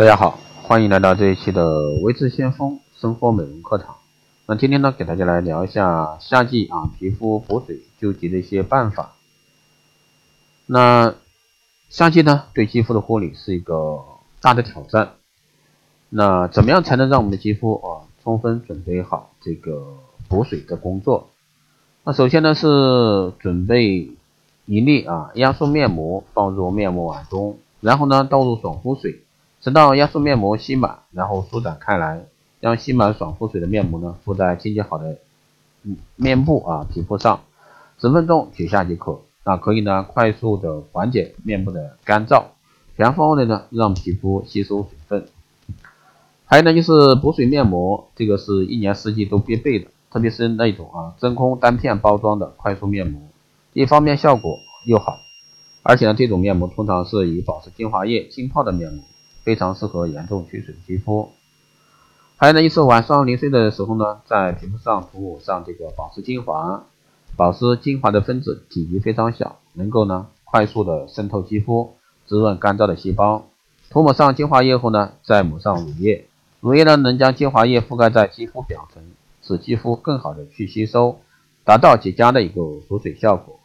[0.00, 3.96] 大家好，欢迎来到这一期的维持先锋生活美容课堂。
[4.46, 9.12] 那今天呢，给大家来聊一下夏季啊皮肤补水救急的一些办法。
[10.64, 11.14] 那
[11.90, 14.02] 夏季呢，对肌肤的护理是一个
[14.40, 15.16] 大的挑战。
[16.08, 19.98] 那怎么样才能让我们的肌肤啊充分准备好这个
[20.30, 21.28] 补水的工作？
[22.04, 24.10] 那首先呢是准备
[24.64, 29.24] 一粒啊压缩面膜放入面膜碗中，然后呢倒入爽肤水。
[29.60, 32.24] 直到压缩面膜吸满，然后舒展开来，
[32.62, 35.18] 将吸满爽肤水的面膜呢敷在清洁好的
[36.16, 37.40] 面部啊皮肤上，
[37.98, 39.20] 十分钟取下即可。
[39.44, 42.44] 那可以呢快速的缓解面部的干燥，
[42.96, 45.26] 全方位的呢让皮肤吸收水分。
[46.44, 53.20] 还有呢就是补水面膜，这个是一年四季都必备的，特别是那种啊真空单片包装的快速面膜，
[53.72, 55.18] 一方面效果又好，
[55.82, 59.04] 而且呢这种面膜通常是以保湿精华液浸泡的面膜。
[59.42, 61.30] 非常适合严重缺水的肌肤。
[62.36, 66.84] 还有呢，就是晚上临睡的时候呢，在皮肤上涂抹上这个保湿精华。
[67.36, 71.94] 保湿精华的分子体积非常小，能够呢快速的渗透肌肤，
[72.26, 73.46] 滋润干燥的细胞。
[73.88, 76.26] 涂抹上精华液后呢，再抹上乳液。
[76.60, 79.02] 乳液呢能将精华液覆盖在肌肤表层，
[79.42, 81.20] 使肌肤更好的去吸收，
[81.64, 83.59] 达到极佳的一个锁水效果。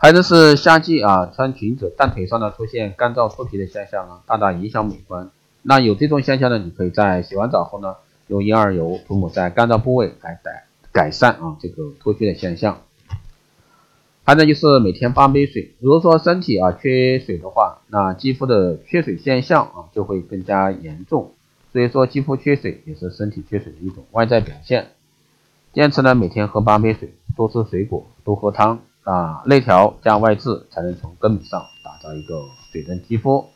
[0.00, 5.28] 还有是夏季啊，穿裙子大腿上呢出现干燥脱皮的现象呢，大大影响美观。
[5.62, 7.96] 那有这种现象呢，你可以在洗完澡后呢，
[8.28, 12.82] 用婴儿油涂抹在干燥部位来改改善啊这个脱皮的现象。
[14.22, 15.74] 还有呢就是每天八杯水。
[15.80, 21.32] 如果说身体啊缺水的话，那肌肤的缺水现象啊就会更加严重。
[21.72, 24.92] 所以说肌肤缺水也是身体缺水的一种外在表现。
[25.72, 28.78] 坚持呢每天喝八杯水，多吃水果，多喝汤。
[29.08, 33.46] 啊，内调加外治，才能从根本上打造一个水润肌肤。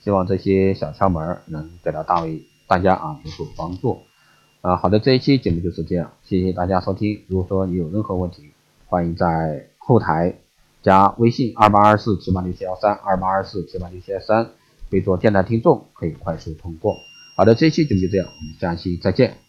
[0.00, 4.00] 希望这些小窍门能给到大位大家啊有所帮助。
[4.62, 7.22] 啊，好的，这一期节目就是这样，谢谢大家收听。
[7.28, 8.52] 如果说你有任何问题，
[8.86, 10.36] 欢迎在后台
[10.82, 14.52] 加微信二八二四七八六七幺三二八二四七八六七幺三，
[14.88, 16.96] 备注电台听众，可以快速通过。
[17.36, 19.43] 好的，这一期节目就这样，我们下期再见。